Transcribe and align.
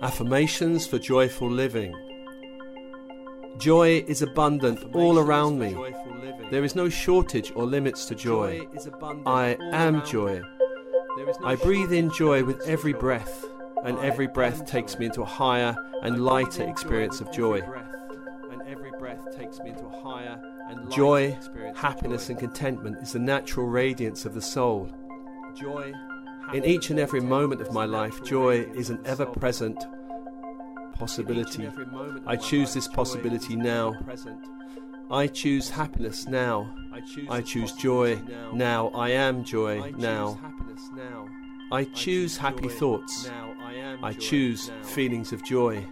Affirmations 0.00 0.86
for 0.86 0.96
joyful 1.00 1.50
living. 1.50 1.92
Joy 3.58 4.04
is 4.06 4.22
abundant 4.22 4.94
all 4.94 5.18
around 5.18 5.58
me. 5.58 5.76
There 6.52 6.62
is 6.62 6.76
no 6.76 6.88
shortage 6.88 7.50
or 7.56 7.64
limits 7.64 8.04
to 8.06 8.14
joy. 8.14 8.68
I 9.26 9.56
am 9.72 10.06
joy. 10.06 10.40
I 11.42 11.56
breathe 11.56 11.92
in 11.92 12.12
joy 12.12 12.44
with 12.44 12.60
every 12.60 12.92
breath, 12.92 13.44
and 13.84 13.98
every 13.98 14.28
breath 14.28 14.64
takes 14.66 14.96
me 15.00 15.06
into 15.06 15.22
a 15.22 15.26
higher 15.26 15.76
and 16.02 16.24
lighter 16.24 16.62
experience 16.62 17.20
of 17.20 17.32
joy. 17.32 17.60
Joy, 20.90 21.36
happiness, 21.74 22.28
and 22.28 22.38
contentment 22.38 22.98
is 23.02 23.14
the 23.14 23.18
natural 23.18 23.66
radiance 23.66 24.24
of 24.24 24.34
the 24.34 24.42
soul. 24.42 24.88
Joy, 25.56 25.92
in 26.54 26.64
each 26.64 26.88
and 26.88 26.98
every 26.98 27.20
moment 27.20 27.60
of 27.60 27.72
my 27.72 27.84
life, 27.84 28.24
joy 28.24 28.66
is 28.74 28.88
an 28.88 29.00
ever 29.04 29.26
present 29.26 29.84
possibility. 30.98 31.70
I 32.26 32.36
choose 32.36 32.74
this 32.74 32.88
possibility 32.88 33.56
now. 33.56 33.94
I 35.10 35.26
choose 35.26 35.70
happiness 35.70 36.26
now. 36.26 36.74
I 37.30 37.40
choose 37.40 37.72
joy 37.72 38.20
now. 38.52 38.88
I 38.88 39.10
am 39.10 39.44
joy 39.44 39.92
now. 39.96 40.38
I 41.70 41.84
choose 41.84 42.36
happy 42.36 42.68
thoughts. 42.68 43.30
I 44.02 44.12
choose 44.12 44.70
feelings 44.82 45.32
of 45.32 45.44
joy. 45.44 45.86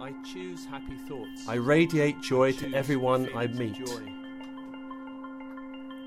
I 0.00 0.12
choose 0.24 0.64
happy 0.64 0.96
thoughts. 1.08 1.48
I 1.48 1.54
radiate 1.54 2.20
joy 2.22 2.52
to 2.52 2.74
everyone 2.74 3.28
I 3.34 3.46
meet. 3.46 3.78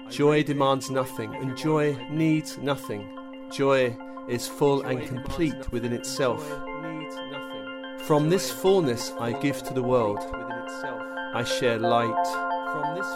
Joy 0.10 0.44
demands 0.44 0.92
nothing, 0.92 1.34
and 1.36 1.58
joy 1.58 1.98
needs 2.12 2.58
nothing. 2.60 3.08
Joy 3.52 3.98
is 4.28 4.48
full 4.48 4.82
and 4.84 5.02
complete 5.08 5.72
within 5.72 5.94
itself. 5.94 6.44
From 8.08 8.30
this 8.30 8.52
fullness 8.52 9.12
I 9.20 9.32
give 9.32 9.64
to 9.64 9.74
the 9.74 9.82
world. 9.82 10.20
I 11.34 11.44
share 11.44 11.80
light. 11.80 12.28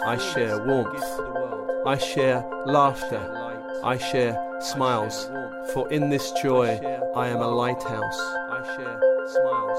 I 0.04 0.18
share 0.18 0.58
warmth. 0.66 1.04
I 1.86 1.96
share 1.96 2.44
laughter. 2.66 3.22
I 3.84 3.98
share 3.98 4.36
smiles. 4.60 5.30
For 5.72 5.88
in 5.92 6.10
this 6.10 6.32
joy 6.42 6.80
I 7.14 7.28
am 7.28 7.40
a 7.40 7.48
lighthouse. 7.48 8.20
I 8.50 8.64
share 8.76 9.00
smiles. 9.28 9.78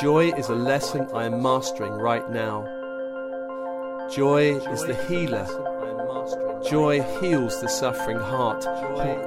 Joy 0.00 0.32
is 0.32 0.48
a 0.48 0.56
lesson 0.56 1.06
I 1.14 1.26
am 1.26 1.40
mastering 1.40 1.92
right 1.92 2.28
now. 2.30 2.66
Joy 4.10 4.56
is 4.72 4.82
the 4.82 4.96
healer 5.08 5.46
Joy 6.68 7.02
heals 7.20 7.60
the 7.60 7.68
suffering 7.68 8.18
heart. 8.18 8.64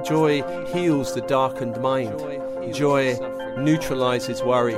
Joy 0.04 0.42
heals 0.72 1.14
the 1.14 1.20
darkened 1.20 1.80
mind. 1.80 2.18
Joy 2.72 3.14
neutralizes 3.64 4.42
worry. 4.42 4.74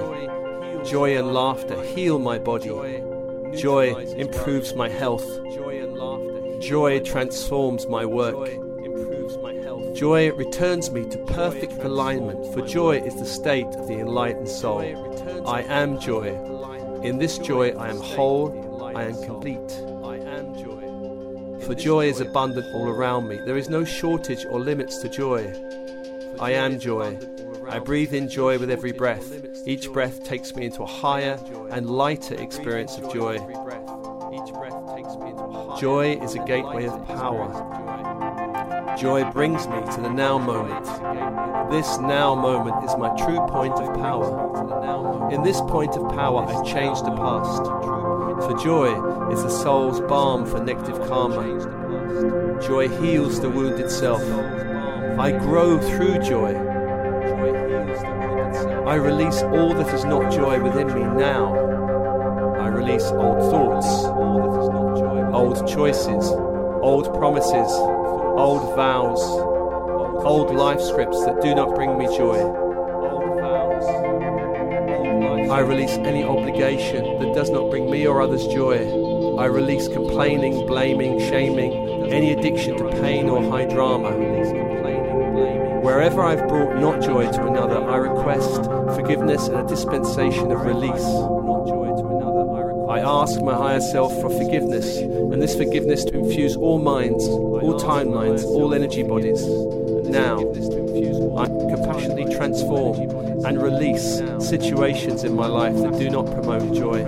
Joy 0.85 1.19
and 1.19 1.33
laughter 1.33 1.83
heal 1.83 2.19
my 2.19 2.39
body. 2.39 2.69
Joy 3.57 3.95
improves 4.17 4.75
my 4.75 4.89
health. 4.89 5.27
Joy 6.61 7.01
transforms 7.01 7.87
my 7.87 8.05
work. 8.05 8.37
Joy 9.95 10.33
returns 10.33 10.91
me 10.91 11.09
to 11.11 11.19
perfect 11.27 11.75
alignment, 11.83 12.53
for 12.55 12.63
joy 12.63 12.99
is 13.01 13.15
the 13.17 13.27
state 13.27 13.67
of 13.67 13.89
the 13.89 13.99
enlightened 13.99 14.49
soul. 14.49 14.81
I 15.47 15.63
am 15.63 15.99
joy. 15.99 16.29
In 17.03 17.19
this 17.19 17.39
joy, 17.39 17.71
I 17.71 17.89
am 17.89 17.99
whole, 17.99 18.93
I 18.97 19.05
am 19.05 19.23
complete 19.23 19.71
for 21.71 21.77
joy 21.77 22.09
is 22.09 22.21
abundant 22.21 22.67
all 22.75 22.89
around 22.89 23.29
me. 23.29 23.39
There 23.47 23.57
is 23.57 23.69
no 23.69 23.85
shortage 23.85 24.45
or 24.45 24.59
limits 24.59 24.99
to 24.99 25.09
joy. 25.09 25.53
I 26.41 26.51
am 26.51 26.81
joy. 26.81 27.17
I 27.71 27.79
breathe 27.79 28.13
in 28.13 28.29
joy 28.29 28.59
with 28.59 28.69
every 28.69 28.91
breath. 28.91 29.33
Each 29.65 29.91
breath 29.93 30.25
takes 30.25 30.57
me 30.57 30.67
into 30.67 30.83
a 30.83 30.87
higher 30.87 31.39
and 31.71 31.89
lighter 31.89 32.35
experience 32.35 32.97
of 32.99 33.13
joy. 33.13 33.39
Joy 35.79 36.19
is 36.21 36.35
a 36.35 36.45
gateway 36.45 36.87
of 36.87 37.07
power. 37.07 38.97
Joy 38.99 39.23
brings 39.31 39.69
me 39.69 39.81
to 39.95 40.01
the 40.01 40.11
now 40.11 40.37
moment. 40.37 40.85
This 41.71 41.97
now 41.99 42.35
moment 42.35 42.85
is 42.85 42.97
my 42.97 43.15
true 43.17 43.39
point 43.47 43.75
of 43.75 43.95
power. 43.95 45.31
In 45.33 45.45
this 45.45 45.61
point 45.61 45.95
of 45.95 46.11
power, 46.13 46.45
I 46.45 46.65
change 46.65 46.99
the 47.03 47.15
past. 47.15 47.65
For 48.47 48.59
joy 48.59 49.31
is 49.31 49.45
the 49.45 49.49
soul's 49.49 50.01
balm 50.01 50.45
for 50.45 50.59
negative 50.59 50.99
karma. 51.07 52.61
Joy 52.61 52.89
heals 52.89 53.41
the 53.41 53.49
wounded 53.49 53.93
self. 53.93 54.23
I 55.21 55.31
grow 55.31 55.79
through 55.79 56.19
joy. 56.25 56.70
I 58.91 58.97
release 58.97 59.41
all 59.43 59.73
that 59.75 59.95
is 59.95 60.05
not 60.05 60.33
joy 60.33 60.61
within 60.61 60.89
me 60.89 61.03
now. 61.03 61.55
I 62.59 62.67
release 62.67 63.05
old 63.05 63.39
thoughts, 63.49 63.87
old 65.33 65.69
choices, 65.69 66.29
old 66.83 67.15
promises, 67.15 67.71
old 67.71 68.75
vows, 68.75 69.21
old 70.25 70.53
life 70.53 70.81
scripts 70.81 71.25
that 71.25 71.41
do 71.41 71.55
not 71.55 71.77
bring 71.77 71.99
me 71.99 72.07
joy. 72.07 72.37
I 75.53 75.61
release 75.61 75.93
any 75.93 76.25
obligation 76.25 77.21
that 77.21 77.33
does 77.33 77.51
not 77.51 77.71
bring 77.71 77.89
me 77.89 78.09
or 78.09 78.21
others 78.21 78.45
joy. 78.49 79.37
I 79.39 79.45
release 79.45 79.87
complaining, 79.87 80.67
blaming, 80.67 81.21
shaming, 81.21 82.11
any 82.11 82.33
addiction 82.33 82.77
to 82.79 82.91
pain 83.01 83.29
or 83.29 83.41
high 83.53 83.67
drama. 83.67 84.11
Wherever 85.81 86.23
I've 86.23 86.47
brought 86.47 86.77
not 86.79 87.01
joy 87.01 87.31
to 87.31 87.47
another, 87.47 87.83
I 87.83 87.97
request 87.97 88.60
forgiveness 89.11 89.49
and 89.49 89.57
a 89.57 89.67
dispensation 89.67 90.53
of 90.53 90.61
release. 90.61 91.05
I 92.89 93.01
ask 93.01 93.43
my 93.43 93.55
higher 93.55 93.81
self 93.81 94.13
for 94.21 94.31
forgiveness, 94.31 94.99
and 94.99 95.43
this 95.43 95.57
forgiveness 95.57 96.05
to 96.05 96.17
infuse 96.17 96.55
all 96.55 96.79
minds, 96.79 97.27
all 97.27 97.75
timelines, 97.81 98.45
all 98.45 98.73
energy 98.73 99.03
bodies. 99.03 99.45
Now, 100.09 100.39
I 101.37 101.47
compassionately 101.75 102.33
transform 102.37 103.11
and 103.45 103.61
release 103.61 104.23
situations 104.39 105.25
in 105.25 105.35
my 105.35 105.47
life 105.47 105.75
that 105.79 105.99
do 105.99 106.09
not 106.09 106.27
promote 106.27 106.73
joy. 106.73 107.03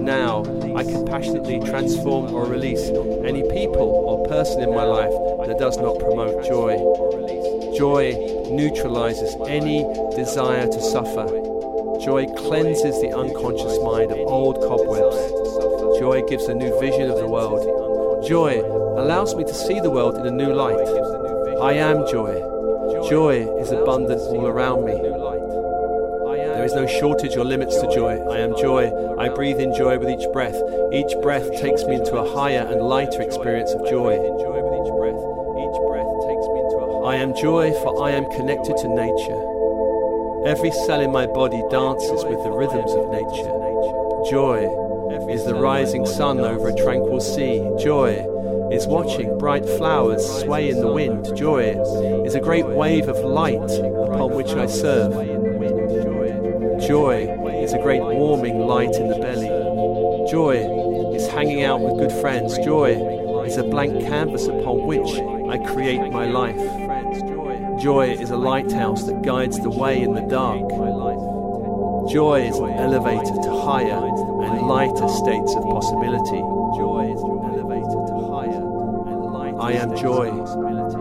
Now, 0.00 0.44
I 0.76 0.82
compassionately 0.82 1.60
transform 1.60 2.32
or 2.32 2.46
release 2.46 2.88
any 3.22 3.42
people 3.50 3.86
or 3.86 4.26
person 4.28 4.62
in 4.62 4.74
my 4.74 4.84
life 4.84 5.12
that 5.46 5.58
does 5.58 5.76
not 5.76 5.98
promote 5.98 6.42
joy. 6.46 6.78
Joy 7.76 8.37
neutralizes 8.50 9.34
any 9.46 9.82
desire 10.16 10.66
to 10.66 10.80
suffer. 10.80 11.26
Joy 12.04 12.26
cleanses 12.36 13.00
the 13.00 13.12
unconscious 13.16 13.78
mind 13.82 14.12
of 14.12 14.18
old 14.18 14.60
cobwebs. 14.60 15.98
Joy 15.98 16.22
gives 16.28 16.44
a 16.44 16.54
new 16.54 16.78
vision 16.80 17.10
of 17.10 17.18
the 17.18 17.26
world. 17.26 18.26
Joy 18.26 18.60
allows 18.60 19.34
me 19.34 19.44
to 19.44 19.54
see 19.54 19.80
the 19.80 19.90
world 19.90 20.16
in 20.16 20.26
a 20.26 20.30
new 20.30 20.52
light. 20.52 20.78
I 21.60 21.72
am 21.74 22.06
joy. 22.08 22.34
Joy 23.08 23.48
is 23.58 23.72
abundant 23.72 24.20
all 24.20 24.46
around 24.46 24.84
me. 24.84 24.94
There 26.58 26.64
is 26.64 26.74
no 26.74 26.86
shortage 26.86 27.36
or 27.36 27.44
limits 27.44 27.80
to 27.80 27.86
joy. 27.94 28.18
I 28.30 28.38
am 28.38 28.56
joy. 28.56 28.90
I 29.16 29.28
breathe 29.28 29.60
in 29.60 29.74
joy 29.74 29.98
with 29.98 30.10
each 30.10 30.26
breath. 30.32 30.60
Each 30.92 31.14
breath 31.22 31.50
takes 31.60 31.84
me 31.84 31.96
into 31.96 32.16
a 32.16 32.34
higher 32.34 32.66
and 32.66 32.80
lighter 32.80 33.22
experience 33.22 33.72
of 33.72 33.88
joy. 33.88 34.16
I 37.08 37.16
am 37.16 37.34
joy, 37.34 37.72
for 37.72 38.04
I 38.04 38.10
am 38.10 38.28
connected 38.32 38.76
to 38.76 38.86
nature. 38.86 40.44
Every 40.44 40.70
cell 40.70 41.00
in 41.00 41.10
my 41.10 41.24
body 41.24 41.62
dances 41.70 42.22
with 42.22 42.44
the 42.44 42.50
rhythms 42.50 42.92
of 42.92 43.08
nature. 43.08 44.28
Joy 44.28 44.68
is 45.32 45.46
the 45.46 45.54
rising 45.54 46.04
sun 46.04 46.38
over 46.38 46.68
a 46.68 46.76
tranquil 46.76 47.22
sea. 47.22 47.66
Joy 47.82 48.26
is 48.70 48.86
watching 48.86 49.38
bright 49.38 49.64
flowers 49.64 50.22
sway 50.42 50.68
in 50.68 50.82
the 50.82 50.92
wind. 50.92 51.34
Joy 51.34 51.80
is 52.26 52.34
a 52.34 52.40
great 52.40 52.66
wave 52.66 53.08
of 53.08 53.16
light 53.24 53.56
upon 53.56 54.34
which 54.34 54.50
I 54.50 54.66
serve. 54.66 55.14
Joy 56.86 57.24
is 57.62 57.72
a 57.72 57.78
great 57.78 58.02
warming 58.02 58.58
light 58.58 58.94
in 58.96 59.08
the 59.08 59.16
belly. 59.16 59.48
Joy 60.30 60.56
is 61.14 61.26
hanging 61.28 61.64
out 61.64 61.80
with 61.80 62.00
good 62.00 62.20
friends. 62.20 62.58
Joy 62.58 63.44
is 63.46 63.56
a 63.56 63.62
blank 63.62 63.98
canvas 64.06 64.46
upon 64.46 64.86
which 64.86 65.08
I 65.48 65.56
create 65.72 66.12
my 66.12 66.26
life. 66.26 66.87
Joy 67.80 68.10
is 68.10 68.30
a 68.30 68.36
lighthouse 68.36 69.04
that 69.04 69.22
guides 69.22 69.60
the 69.60 69.70
way 69.70 70.02
in 70.02 70.12
the 70.12 70.22
dark. 70.22 70.68
Joy 72.10 72.48
is 72.48 72.58
an 72.58 72.70
elevator 72.70 73.34
to 73.42 73.60
higher 73.60 74.04
and 74.44 74.66
lighter 74.66 75.08
states 75.08 75.54
of 75.54 75.62
possibility. 75.62 76.42
joy 76.76 77.12
is 77.14 77.22
elevated 77.22 78.06
to 78.08 78.28
higher 78.32 78.62
and 79.06 79.24
lighter 79.32 79.60
I 79.60 79.72
am 79.74 79.96
joy, 79.96 80.28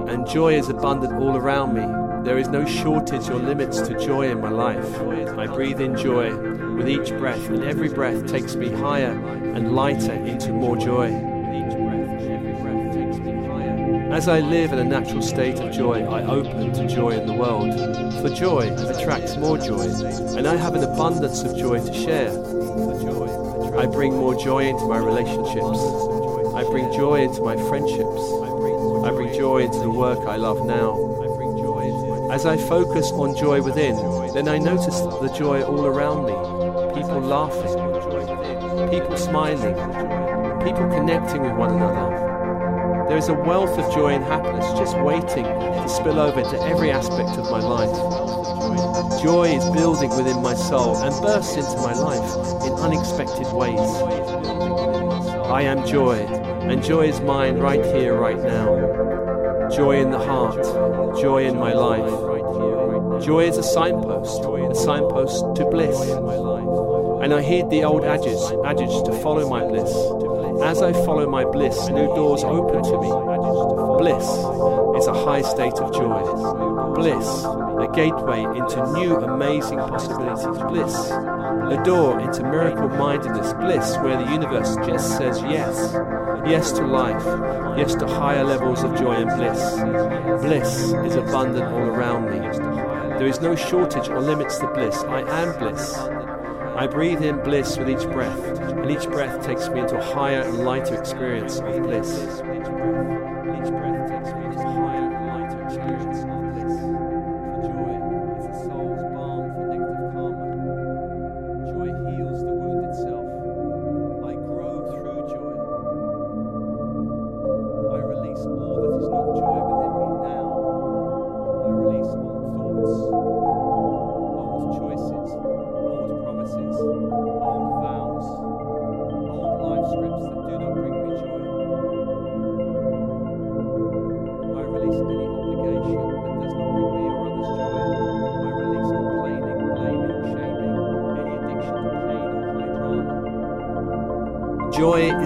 and 0.08 0.28
joy 0.28 0.54
is 0.54 0.70
abundant 0.70 1.14
all 1.14 1.36
around 1.36 1.74
me. 1.74 2.24
There 2.24 2.38
is 2.38 2.48
no 2.48 2.64
shortage 2.64 3.28
or 3.30 3.40
limits 3.40 3.82
to 3.82 3.98
joy 3.98 4.30
in 4.30 4.40
my 4.40 4.50
life. 4.52 5.02
I 5.36 5.48
breathe 5.48 5.82
in 5.82 5.98
joy 5.98 6.36
with 6.76 6.88
each 6.88 7.10
breath, 7.18 7.50
and 7.50 7.64
every 7.64 7.90
breath 7.90 8.28
takes 8.28 8.56
me 8.56 8.70
higher 8.70 9.14
and 9.56 9.76
lighter 9.76 10.14
into 10.14 10.54
more 10.54 10.78
joy. 10.78 11.37
As 14.12 14.28
I 14.28 14.40
live 14.40 14.72
in 14.72 14.80
a 14.80 14.84
natural 14.84 15.22
state 15.22 15.60
of 15.60 15.72
joy, 15.72 16.04
I 16.04 16.24
open 16.24 16.72
to 16.74 16.88
joy 16.88 17.10
in 17.10 17.28
the 17.28 17.34
world. 17.34 17.74
For 18.22 18.30
joy 18.30 18.74
attracts 18.74 19.36
more 19.36 19.58
joy, 19.58 19.82
and 20.38 20.48
I 20.48 20.56
have 20.56 20.76
an 20.76 20.84
abundance 20.84 21.44
of 21.44 21.58
joy 21.58 21.86
to 21.86 21.94
share. 21.94 22.32
I 23.78 23.86
bring 23.86 24.14
more 24.14 24.34
joy 24.34 24.66
into 24.70 24.86
my 24.88 24.98
relationships. 24.98 25.80
I 26.56 26.64
bring 26.64 26.92
joy 26.94 27.22
into 27.22 27.42
my 27.44 27.58
friendships. 27.68 28.22
I 29.06 29.12
bring 29.12 29.34
joy 29.38 29.64
into 29.64 29.80
the 29.80 29.92
work 29.92 30.20
I 30.28 30.38
love 30.38 30.66
now. 30.66 30.98
As 32.32 32.46
I 32.46 32.58
focus 32.58 33.12
on 33.12 33.36
joy 33.36 33.62
within, 33.62 33.96
then 34.34 34.48
I 34.48 34.58
notice 34.58 35.00
the 35.00 35.32
joy 35.38 35.64
all 35.64 35.86
around 35.86 36.26
me. 36.26 36.34
People 37.00 37.20
laughing, 37.22 38.90
people 38.90 39.18
smiling, 39.18 39.76
people 40.64 40.90
connecting 40.90 41.42
with 41.44 41.54
one 41.54 41.76
another. 41.76 42.17
There 43.08 43.18
is 43.18 43.30
a 43.30 43.34
wealth 43.34 43.78
of 43.80 43.94
joy 43.96 44.16
and 44.16 44.24
happiness 44.24 44.66
just 44.78 44.98
waiting 44.98 45.46
to 45.46 45.88
spill 45.88 46.20
over 46.20 46.42
into 46.42 46.62
every 46.64 46.92
aspect 46.92 47.38
of 47.38 47.50
my 47.50 47.60
life. 47.60 49.24
Joy 49.24 49.56
is 49.56 49.64
building 49.70 50.10
within 50.10 50.42
my 50.42 50.54
soul 50.54 50.98
and 50.98 51.22
bursts 51.22 51.56
into 51.56 51.78
my 51.78 51.94
life 51.94 52.66
in 52.66 52.74
unexpected 52.74 53.48
ways. 53.54 53.80
I 55.48 55.62
am 55.62 55.88
joy, 55.88 56.18
and 56.18 56.84
joy 56.84 57.08
is 57.08 57.22
mine 57.22 57.60
right 57.60 57.84
here, 57.86 58.14
right 58.14 58.38
now. 58.38 59.70
Joy 59.70 60.02
in 60.02 60.12
the 60.12 60.20
heart, 60.20 60.62
joy 61.18 61.46
in 61.46 61.58
my 61.58 61.72
life. 61.72 63.24
Joy 63.24 63.48
is 63.48 63.58
a 63.58 63.64
signpost, 63.64 64.44
a 64.44 64.76
signpost 64.76 65.56
to 65.56 65.66
bliss. 65.72 65.98
And 67.24 67.34
I 67.34 67.42
heed 67.42 67.70
the 67.70 67.86
old 67.86 68.04
adage, 68.04 68.38
adage 68.66 69.04
to 69.06 69.14
follow 69.24 69.48
my 69.50 69.66
bliss. 69.66 70.27
As 70.62 70.82
I 70.82 70.94
follow 71.06 71.30
my 71.30 71.46
bliss, 71.46 71.90
new 71.90 72.08
doors 72.16 72.44
open 72.44 72.84
to 72.84 73.02
me. 73.02 73.10
Bliss 73.98 74.24
is 74.98 75.08
a 75.08 75.14
high 75.14 75.42
state 75.42 75.74
of 75.76 75.94
joy. 75.94 76.22
Bliss, 76.94 77.44
a 77.46 77.88
gateway 77.94 78.44
into 78.44 78.92
new 78.94 79.16
amazing 79.18 79.80
possibilities. 79.80 80.46
Bliss, 80.70 81.10
a 81.10 81.82
door 81.86 82.20
into 82.20 82.44
miracle 82.44 82.90
mindedness. 82.90 83.54
Bliss, 83.54 83.98
where 83.98 84.24
the 84.24 84.32
universe 84.32 84.76
just 84.86 85.18
says 85.18 85.42
yes. 85.44 85.94
Yes 86.46 86.72
to 86.74 86.86
life. 86.86 87.24
Yes 87.78 87.96
to 87.96 88.08
higher 88.08 88.44
levels 88.44 88.84
of 88.84 88.98
joy 88.98 89.16
and 89.16 89.30
bliss. 89.38 90.42
Bliss 90.42 90.94
is 91.06 91.16
abundant 91.16 91.66
all 91.66 91.88
around 91.90 92.26
me. 92.32 92.40
There 93.18 93.28
is 93.28 93.42
no 93.42 93.56
shortage 93.56 94.10
or 94.10 94.22
limits 94.22 94.58
to 94.60 94.68
bliss. 94.68 95.04
I 95.04 95.22
am 95.22 95.58
bliss. 95.60 96.37
I 96.78 96.86
breathe 96.86 97.24
in 97.24 97.42
bliss 97.42 97.76
with 97.76 97.90
each 97.90 98.08
breath, 98.12 98.40
and 98.60 98.92
each 98.92 99.10
breath 99.10 99.44
takes 99.44 99.68
me 99.68 99.80
into 99.80 99.98
a 99.98 100.14
higher 100.14 100.42
and 100.42 100.60
lighter 100.60 100.94
experience 100.94 101.58
of 101.58 101.82
bliss. 101.82 102.40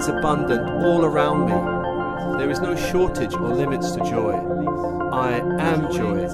Is 0.02 0.08
abundant 0.08 0.68
all 0.84 1.06
around 1.06 1.46
me. 1.46 2.40
There 2.40 2.50
is 2.50 2.60
no 2.60 2.76
shortage 2.76 3.36
or 3.36 3.50
limits 3.54 3.92
to 3.92 4.00
joy. 4.00 4.34
I 5.14 5.34
am 5.62 5.94
joy. 5.94 6.26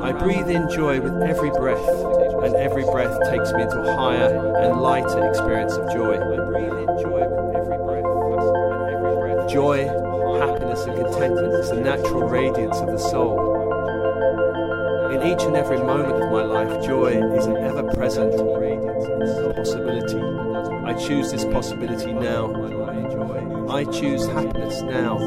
I 0.00 0.12
breathe 0.12 0.48
in 0.48 0.70
joy 0.70 0.98
with 1.02 1.20
every 1.20 1.50
breath, 1.50 1.86
and 2.42 2.54
every 2.56 2.84
breath 2.84 3.14
takes 3.28 3.52
me 3.52 3.64
into 3.64 3.78
a 3.78 3.94
higher 3.94 4.56
and 4.62 4.80
lighter 4.80 5.28
experience 5.28 5.74
of 5.74 5.92
joy. 5.92 6.16
Joy, 9.50 9.84
happiness, 10.38 10.84
and 10.84 10.96
contentment 10.96 11.52
is 11.52 11.68
the 11.68 11.76
natural 11.76 12.26
radiance 12.26 12.78
of 12.78 12.86
the 12.86 12.98
soul. 12.98 13.36
In 15.12 15.20
each 15.30 15.42
and 15.42 15.56
every 15.56 15.76
moment 15.76 16.22
of 16.22 16.32
my 16.32 16.42
life, 16.42 16.82
joy 16.86 17.20
is 17.36 17.44
an 17.44 17.58
ever 17.58 17.82
present 17.92 18.32
possibility. 19.56 20.51
I 20.84 20.94
choose 20.94 21.30
this 21.30 21.44
possibility 21.44 22.12
now. 22.12 22.52
I 23.70 23.84
choose 23.84 24.26
happiness 24.26 24.82
now. 24.82 25.18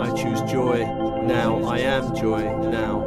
I 0.00 0.10
choose 0.14 0.40
joy 0.42 0.84
now. 1.22 1.64
I 1.64 1.78
am 1.78 2.14
joy 2.14 2.42
now. 2.70 3.02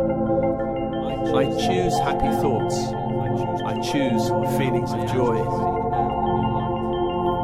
I 1.36 1.46
choose 1.46 1.98
happy 2.00 2.30
thoughts. 2.42 2.76
I 3.66 3.80
choose 3.82 4.28
feelings 4.58 4.92
of 4.92 5.08
joy. 5.14 5.38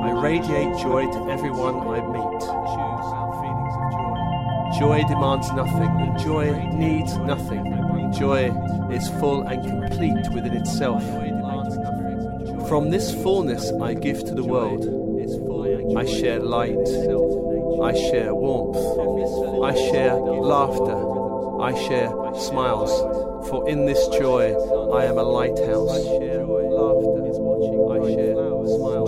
I 0.04 0.12
radiate 0.22 0.78
joy 0.80 1.10
to 1.12 1.30
everyone 1.32 1.88
I 1.88 2.02
meet. 2.02 2.34
Joy 4.80 5.04
demands 5.08 5.52
nothing, 5.54 6.18
joy 6.18 6.52
needs 6.74 7.16
nothing. 7.18 8.12
Joy 8.12 8.52
is 8.92 9.08
full 9.20 9.44
and 9.44 9.64
complete 9.64 10.28
within 10.30 10.54
itself. 10.54 11.04
From 12.68 12.90
this 12.90 13.14
fullness 13.14 13.72
I 13.82 13.94
give 13.94 14.24
to 14.26 14.34
the 14.34 14.44
world. 14.44 14.86
I 15.98 16.06
share 16.06 16.40
light. 16.40 16.88
I 17.84 17.94
share 17.94 18.34
warmth. 18.34 18.78
I 19.64 19.76
share 19.92 20.16
laughter. 20.16 21.62
I 21.62 21.74
share 21.88 22.10
smiles. 22.40 22.92
For 23.50 23.68
in 23.70 23.86
this 23.86 24.08
joy 24.08 24.54
I 24.94 25.06
am 25.06 25.18
a 25.18 25.24
lighthouse. 25.24 26.04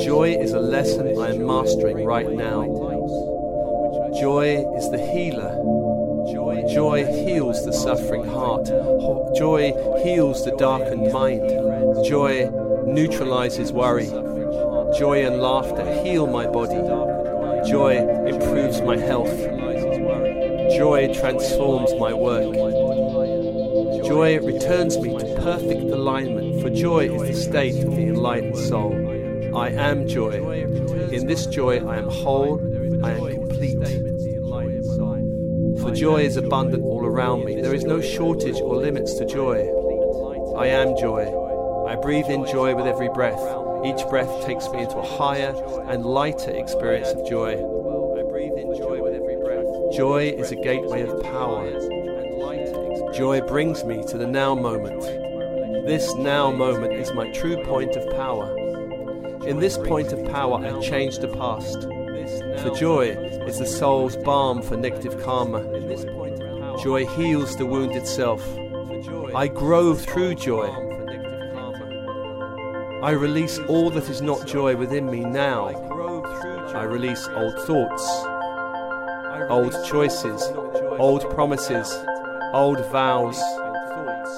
Joy 0.04 0.38
is 0.40 0.52
a 0.52 0.60
lesson 0.60 1.18
I 1.20 1.30
am 1.30 1.46
mastering 1.46 2.06
right 2.06 2.30
now. 2.30 2.64
Joy 4.20 4.66
is 4.78 4.90
the 4.92 5.00
healer. 5.14 5.76
Joy 6.74 7.06
heals 7.06 7.64
the 7.66 7.72
suffering 7.74 8.26
heart. 8.26 8.66
Joy 9.36 9.72
heals 10.04 10.44
the 10.44 10.56
darkened 10.58 11.12
mind. 11.12 11.48
Joy 12.06 12.50
neutralizes 12.96 13.74
worry. 13.74 14.08
Joy 14.98 15.26
and 15.26 15.42
laughter 15.42 15.86
heal 16.02 16.28
my 16.28 16.48
body. 16.48 16.80
Joy 17.70 17.98
improves 18.26 18.82
my 18.82 18.98
health. 18.98 19.38
Joy 20.78 21.14
transforms 21.14 21.94
my 22.00 22.14
work. 22.14 22.56
Joy 24.06 24.40
returns 24.40 24.98
me 24.98 25.18
to 25.18 25.26
perfect 25.42 25.82
alignment, 25.92 26.62
for 26.62 26.70
joy 26.70 27.10
is 27.14 27.22
the 27.22 27.34
state 27.34 27.84
of 27.84 27.96
the 27.96 28.04
enlightened 28.04 28.58
soul. 28.58 28.94
I 29.58 29.70
am 29.70 30.08
joy. 30.08 30.64
In 31.12 31.28
this 31.28 31.46
joy, 31.48 31.86
I 31.86 31.98
am 31.98 32.10
whole, 32.10 32.62
I 33.06 33.12
am 33.12 33.28
complete. 33.28 33.78
For 35.82 35.92
joy 35.92 36.22
is 36.22 36.38
abundant 36.38 36.84
all 36.84 37.06
around 37.06 37.44
me. 37.44 37.60
There 37.62 37.74
is 37.74 37.84
no 37.84 38.00
shortage 38.00 38.62
or 38.62 38.78
limits 38.78 39.16
to 39.16 39.26
joy. 39.26 39.68
I 40.58 40.68
am 40.68 40.96
joy. 40.98 41.45
I 41.88 41.96
breathe 41.96 42.26
in 42.26 42.46
joy 42.48 42.74
with 42.76 42.88
every 42.88 43.10
breath. 43.10 43.40
Each 43.86 44.08
breath 44.10 44.44
takes 44.46 44.68
me 44.70 44.82
into 44.82 44.98
a 44.98 45.06
higher 45.06 45.54
and 45.88 46.04
lighter 46.04 46.52
experience 46.52 47.10
of 47.10 47.28
joy. 47.30 47.56
Joy 49.96 50.34
is 50.36 50.52
a 50.52 50.56
gateway 50.56 51.02
of 51.02 51.22
power. 51.22 51.70
Joy 53.14 53.42
brings 53.42 53.84
me 53.84 54.04
to 54.08 54.18
the 54.18 54.26
now 54.26 54.56
moment. 54.56 55.02
This 55.86 56.16
now 56.16 56.52
moment 56.52 56.94
is 56.94 57.14
my 57.14 57.30
true 57.32 57.64
point 57.64 57.96
of 57.96 58.10
power. 58.16 58.58
In 59.48 59.60
this 59.60 59.78
point 59.78 60.12
of 60.12 60.26
power, 60.32 60.66
I 60.66 60.82
change 60.82 61.20
the 61.20 61.28
past. 61.28 61.84
For 62.64 62.76
joy 62.76 63.10
is 63.46 63.60
the 63.60 63.68
soul's 63.68 64.18
balm 64.18 64.64
for 64.64 64.76
negative 64.76 65.22
karma. 65.24 65.62
Joy 66.82 67.06
heals 67.06 67.56
the 67.56 67.68
wounded 67.68 68.08
self. 68.08 68.44
I 69.36 69.48
grow 69.48 69.94
through 69.94 70.36
joy. 70.36 70.95
I 73.06 73.12
release 73.12 73.60
all 73.68 73.92
that 73.92 74.10
is 74.10 74.24
not 74.24 74.48
joy 74.48 74.76
within 74.76 75.06
me 75.06 75.20
now. 75.20 75.68
I 76.74 76.86
release 76.86 77.28
old 77.36 77.54
thoughts, 77.60 78.04
old 79.48 79.76
choices, 79.86 80.42
old 80.98 81.30
promises, 81.30 81.96
old 82.52 82.80
vows, 82.92 83.40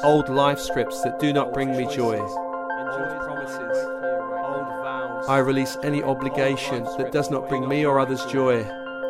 old 0.04 0.28
life 0.28 0.60
scripts 0.60 1.02
that 1.04 1.18
do 1.18 1.32
not 1.32 1.54
bring 1.54 1.78
me 1.78 1.88
joy. 1.96 2.20
I 5.30 5.38
release 5.38 5.78
any 5.82 6.04
obligation 6.04 6.84
that 6.98 7.14
does 7.14 7.32
not 7.32 7.48
bring 7.48 7.70
me 7.70 7.86
or 7.86 8.00
others 8.00 8.26
joy. 8.26 8.66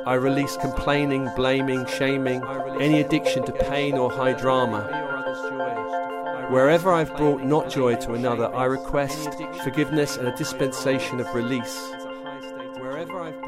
I 0.06 0.14
release 0.14 0.56
complaining, 0.58 1.30
blaming, 1.36 1.88
shaming, 1.88 2.44
any 2.80 3.02
addiction 3.02 3.44
to 3.48 3.54
pain 3.54 3.96
or 3.96 4.12
high 4.12 4.34
drama. 4.34 5.97
Wherever 6.50 6.94
I've 6.94 7.16
brought 7.18 7.44
not 7.44 7.70
joy 7.70 7.96
to 7.96 8.14
another, 8.14 8.54
I 8.56 8.64
request 8.66 9.36
forgiveness 9.64 10.16
and 10.16 10.30
a 10.30 10.36
dispensation 10.36 11.20
of 11.20 11.28
release. 11.36 11.92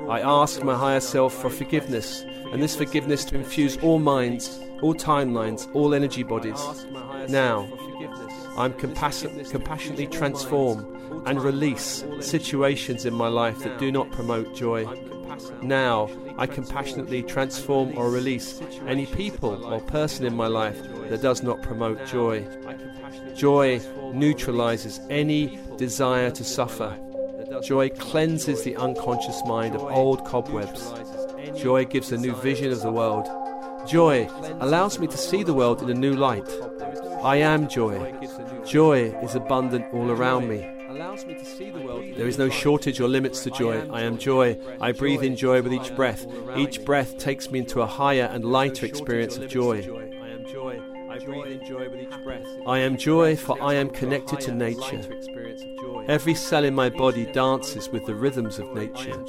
I 0.10 0.22
ask 0.22 0.62
my 0.63 0.75
higher 0.75 1.00
self 1.00 1.34
for 1.34 1.50
forgiveness, 1.50 2.25
and 2.51 2.62
this 2.62 2.75
forgiveness 2.75 3.24
to 3.25 3.36
infuse 3.36 3.77
all 3.77 4.00
minds, 4.00 4.60
all 4.82 4.94
timelines, 4.94 5.74
all 5.74 5.94
energy 5.94 6.24
bodies. 6.24 6.60
Now, 7.29 7.68
I'm 8.58 8.74
compassion- 8.74 9.46
compassionately 9.46 10.08
transform 10.08 11.24
and 11.25 11.41
release 11.41 12.03
situations 12.20 13.06
in 13.06 13.13
my 13.13 13.29
life 13.29 13.60
that 13.60 13.79
do 13.79 13.94
not 13.94 14.12
promote 14.12 14.53
joy. 14.53 14.86
Now, 15.62 16.10
I 16.38 16.46
compassionately 16.48 17.24
transform 17.24 17.98
or 17.98 18.10
release 18.10 18.62
any 18.88 19.05
people 19.05 19.63
or 19.65 19.79
person 19.81 20.25
in 20.25 20.36
my 20.36 20.48
life 20.48 20.81
that 21.10 21.22
does 21.22 21.43
not 21.43 21.62
promote 21.62 22.05
joy. 22.05 22.46
Joy 23.36 23.81
neutralizes 24.13 25.00
any 25.10 25.60
desire 25.77 26.31
to 26.31 26.43
suffer. 26.43 26.98
Joy 27.63 27.89
cleanses 27.89 28.63
the 28.63 28.75
unconscious 28.75 29.41
mind 29.46 29.75
of 29.75 29.84
old 29.84 30.25
cobwebs. 30.25 30.93
Joy 31.58 31.86
gives 31.86 32.12
a 32.12 32.17
new 32.17 32.36
vision 32.36 32.72
of 32.72 32.81
the 32.81 32.91
world. 32.91 33.27
Joy 33.88 34.29
allows 34.60 35.00
me 35.00 35.08
to 35.08 35.17
see 35.17 35.43
the 35.43 35.53
world 35.53 35.81
in 35.81 35.89
a 35.89 35.93
new 35.93 36.15
light. 36.15 36.48
I 37.24 37.38
am 37.38 37.67
joy. 37.67 38.13
Joy 38.65 39.15
is 39.24 39.36
abundant 39.36 39.86
all 39.93 40.12
around 40.12 40.48
me. 40.48 40.78
There 40.89 42.27
is 42.27 42.39
no 42.39 42.50
shortage 42.50 43.00
or 43.00 43.08
limits 43.08 43.43
to 43.43 43.51
joy. 43.51 43.88
I 43.91 44.01
am 44.01 44.17
joy. 44.17 44.58
I 44.81 44.91
breathe 44.91 45.24
in 45.24 45.36
joy 45.36 45.62
with 45.62 45.72
each 45.72 45.96
breath. 45.96 46.25
Each 46.58 46.84
breath 46.84 47.17
takes 47.19 47.51
me 47.51 47.60
into 47.60 47.81
a 47.81 47.86
higher 47.86 48.29
and 48.31 48.43
lighter 48.43 48.88
experience 48.88 49.38
of 49.38 49.50
joy. 49.50 49.81
I 50.22 50.29
am 50.29 50.46
joy. 50.46 50.81
I 51.10 51.19
breathe 51.19 51.62
in 51.62 51.67
joy 51.67 51.89
with 51.89 52.00
each 52.00 52.24
breath. 52.24 52.46
I 52.65 52.79
am 52.79 52.98
joy, 52.98 53.36
for 53.36 53.62
I 53.62 53.75
am 53.75 53.89
connected 53.89 54.39
to 54.41 54.51
nature. 54.51 55.01
Every 56.08 56.34
cell 56.34 56.63
in 56.63 56.74
my 56.74 56.89
body 56.89 57.25
dances 57.25 57.89
with 57.89 58.05
the 58.05 58.15
rhythms 58.15 58.58
of 58.58 58.74
nature. 58.74 59.24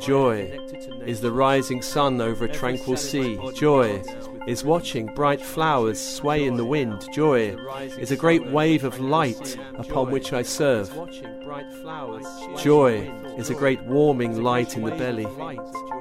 Joy 0.00 0.56
is 1.04 1.20
the 1.20 1.32
rising 1.32 1.82
sun 1.82 2.20
over 2.20 2.44
a 2.44 2.48
tranquil 2.48 2.96
sea. 2.96 3.40
Joy 3.54 4.02
is 4.46 4.64
watching 4.64 5.06
bright 5.14 5.40
flowers 5.40 6.00
sway 6.00 6.44
in 6.46 6.56
the 6.56 6.64
wind. 6.64 7.06
Joy 7.12 7.56
is 7.98 8.10
a 8.10 8.16
great 8.16 8.46
wave 8.50 8.84
of 8.84 8.98
light 8.98 9.56
upon 9.74 10.10
which 10.10 10.32
I 10.32 10.42
serve. 10.42 10.90
Joy 12.58 13.12
is 13.36 13.50
a 13.50 13.54
great 13.54 13.82
warming 13.84 14.42
light 14.42 14.76
in 14.76 14.82
the 14.84 14.90
belly. 14.92 15.28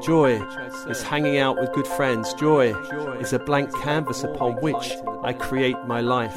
Joy 0.03 0.41
is 0.88 1.01
hanging 1.03 1.38
out 1.38 1.60
with 1.60 1.74
good 1.74 1.88
friends. 1.88 2.33
Joy 2.33 2.74
is 3.19 3.33
a 3.33 3.39
blank 3.39 3.74
canvas 3.81 4.24
upon 4.24 4.53
which 4.62 4.93
I 5.24 5.33
create 5.33 5.77
my 5.86 6.01
life. 6.01 6.36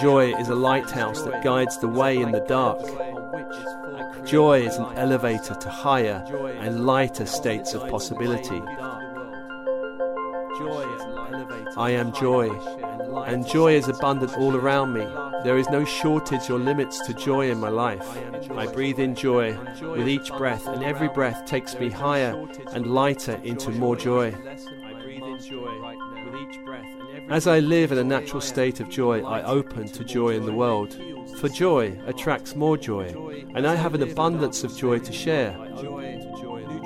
Joy 0.00 0.34
is 0.34 0.48
a 0.48 0.54
lighthouse 0.54 1.22
that 1.22 1.42
guides 1.42 1.78
the 1.78 1.88
way 1.88 2.20
in 2.20 2.32
the 2.32 2.40
dark. 2.40 2.80
Joy 4.26 4.62
is 4.62 4.76
an 4.76 4.86
elevator 4.96 5.54
to 5.54 5.68
higher 5.68 6.24
and 6.60 6.86
lighter 6.86 7.26
states 7.26 7.74
of 7.74 7.88
possibility. 7.88 8.62
I 10.56 11.90
am 11.90 12.12
joy, 12.12 12.48
and 13.26 13.46
joy 13.46 13.74
is 13.74 13.88
abundant 13.88 14.38
all 14.38 14.54
around 14.54 14.92
me. 14.92 15.04
There 15.42 15.58
is 15.58 15.68
no 15.68 15.84
shortage 15.84 16.48
or 16.48 16.58
limits 16.58 17.00
to 17.06 17.14
joy 17.14 17.50
in 17.50 17.58
my 17.58 17.70
life. 17.70 18.06
I 18.52 18.66
breathe 18.66 19.00
in 19.00 19.16
joy 19.16 19.58
with 19.82 20.08
each 20.08 20.30
breath, 20.36 20.68
and 20.68 20.84
every 20.84 21.08
breath 21.08 21.44
takes 21.44 21.78
me 21.78 21.90
higher 21.90 22.46
and 22.72 22.86
lighter 22.86 23.40
into 23.42 23.70
more 23.70 23.96
joy. 23.96 24.32
As 27.30 27.48
I 27.48 27.58
live 27.58 27.90
in 27.90 27.98
a 27.98 28.04
natural 28.04 28.40
state 28.40 28.78
of 28.78 28.88
joy, 28.88 29.24
I 29.24 29.42
open 29.42 29.88
to 29.88 30.04
joy 30.04 30.36
in 30.36 30.46
the 30.46 30.52
world. 30.52 30.96
For 31.40 31.48
joy 31.48 31.98
attracts 32.06 32.54
more 32.54 32.76
joy, 32.76 33.12
and 33.54 33.66
I 33.66 33.74
have 33.74 33.94
an 33.94 34.02
abundance 34.02 34.62
of 34.62 34.76
joy 34.76 35.00
to 35.00 35.12
share. 35.12 35.58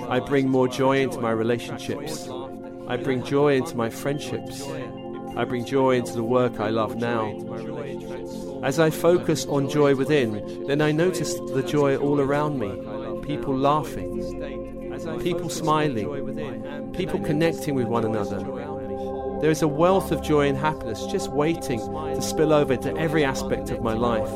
I 0.08 0.20
bring 0.20 0.48
more 0.48 0.68
joy 0.68 1.00
into 1.00 1.20
my 1.20 1.32
relationships. 1.32 2.30
I 2.88 2.96
bring 2.96 3.22
joy 3.22 3.56
into 3.56 3.76
my 3.76 3.90
friendships. 3.90 4.66
I 5.36 5.44
bring 5.44 5.64
joy 5.64 5.96
into 5.96 6.14
the 6.14 6.24
work 6.24 6.58
I 6.58 6.70
love 6.70 6.96
now. 6.96 7.32
As 8.62 8.80
I 8.80 8.90
focus 8.90 9.44
on 9.46 9.68
joy 9.68 9.94
within, 9.94 10.66
then 10.66 10.80
I 10.80 10.90
notice 10.90 11.34
the 11.34 11.62
joy 11.62 11.96
all 11.96 12.18
around 12.18 12.58
me 12.58 12.70
people 13.28 13.54
laughing, 13.54 14.10
people 15.22 15.50
smiling, 15.50 16.92
people 16.94 17.20
connecting 17.20 17.74
with 17.74 17.86
one 17.86 18.06
another. 18.06 18.38
There 19.42 19.50
is 19.50 19.60
a 19.60 19.68
wealth 19.68 20.10
of 20.10 20.22
joy 20.22 20.48
and 20.48 20.56
happiness 20.56 21.04
just 21.06 21.30
waiting 21.30 21.78
to 21.80 22.22
spill 22.22 22.54
over 22.54 22.72
into 22.72 22.96
every 22.96 23.22
aspect 23.22 23.70
of 23.70 23.82
my 23.82 23.92
life. 23.92 24.30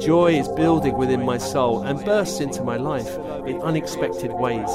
Joy 0.00 0.38
is 0.38 0.48
building 0.48 0.96
within 0.96 1.24
my 1.24 1.38
soul 1.38 1.82
and 1.82 2.04
bursts 2.04 2.40
into 2.40 2.64
my 2.64 2.76
life 2.76 3.16
in 3.46 3.62
unexpected 3.62 4.32
ways. 4.32 4.68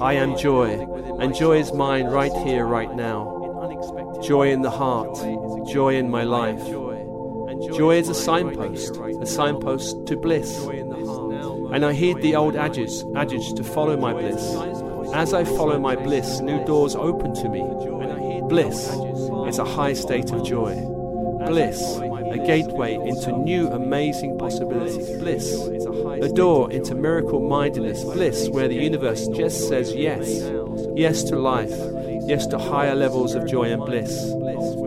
I 0.00 0.12
am 0.12 0.36
joy, 0.36 0.84
and 1.18 1.34
joy 1.34 1.58
is 1.58 1.72
mine 1.72 2.06
right 2.06 2.32
here, 2.44 2.66
right 2.66 2.94
now. 2.94 3.32
Joy 4.22 4.50
in 4.50 4.62
the 4.62 4.70
heart, 4.70 5.14
joy 5.68 5.96
in 5.96 6.10
my 6.10 6.24
life. 6.24 6.64
Joy 7.76 7.96
is 7.96 8.08
a 8.08 8.14
signpost, 8.14 8.96
a 8.96 9.26
signpost 9.26 10.06
to 10.06 10.16
bliss. 10.16 10.66
And 11.72 11.84
I 11.84 11.92
heed 11.92 12.20
the 12.20 12.36
old 12.36 12.54
adage, 12.56 12.92
adage 13.14 13.54
to 13.54 13.64
follow 13.64 13.96
my 13.96 14.12
bliss. 14.12 14.54
As 15.14 15.32
I 15.32 15.44
follow 15.44 15.78
my 15.78 15.96
bliss, 15.96 16.40
new 16.40 16.64
doors 16.64 16.94
open 16.94 17.34
to 17.34 17.48
me. 17.48 17.62
Bliss 18.48 18.90
is 19.48 19.58
a 19.58 19.64
high 19.64 19.94
state 19.94 20.32
of 20.32 20.44
joy. 20.44 20.74
Bliss, 21.46 21.98
a 21.98 22.38
gateway 22.46 22.94
into 22.94 23.32
new 23.32 23.68
amazing 23.68 24.36
possibilities. 24.38 25.08
Bliss, 25.18 25.66
a 26.22 26.28
door 26.28 26.70
into 26.70 26.94
miracle 26.94 27.40
mindedness. 27.40 28.04
Bliss, 28.04 28.48
where 28.48 28.68
the 28.68 28.74
universe 28.74 29.28
just 29.28 29.68
says 29.68 29.94
yes. 29.94 30.42
Yes 30.94 31.22
to 31.24 31.36
life. 31.36 31.74
Yes 32.26 32.46
to 32.48 32.58
higher 32.58 32.94
levels 32.94 33.34
of 33.34 33.46
joy 33.46 33.72
and 33.72 33.84
bliss. 33.84 34.12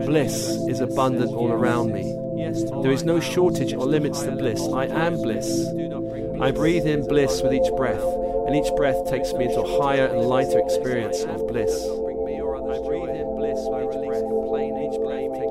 Bliss 0.05 0.49
is 0.67 0.79
abundant 0.79 1.31
all 1.31 1.51
around 1.51 1.93
me. 1.93 2.15
There 2.81 2.91
is 2.91 3.03
no 3.03 3.19
shortage 3.19 3.73
or 3.73 3.85
limits 3.85 4.21
to 4.23 4.31
bliss. 4.31 4.61
I 4.73 4.85
am 4.85 5.21
bliss. 5.21 5.67
I 6.41 6.51
breathe 6.51 6.85
in 6.87 7.05
bliss 7.07 7.41
with 7.41 7.53
each 7.53 7.69
breath, 7.75 8.03
and 8.47 8.55
each 8.55 8.73
breath 8.75 9.09
takes 9.09 9.33
me 9.33 9.45
into 9.45 9.61
a 9.61 9.81
higher 9.81 10.07
and 10.07 10.21
lighter 10.21 10.59
experience 10.59 11.23
of 11.23 11.47
bliss. 11.47 11.71
I 11.71 12.79
breathe 12.85 13.09
in 13.09 13.35
bliss 13.35 13.59
with 13.67 13.83
each 13.83 14.99
breath, 15.03 15.35
each 15.35 15.48